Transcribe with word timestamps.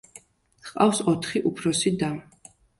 ჰყავს 0.69 1.03
ოთხი 1.13 1.45
უფროსი 1.53 1.95
და. 2.03 2.13